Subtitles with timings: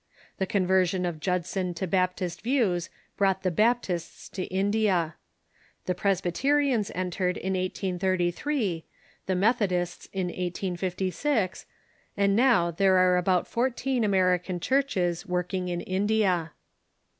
[0.39, 5.13] The conversion of Judson to Baptist views brought the Baptists to India.
[5.85, 8.83] The Presbyterians entered in 1833,
[9.27, 11.67] the Methodists in 1856,
[12.17, 16.53] and now there are about fourteen Ameri can churches working in India.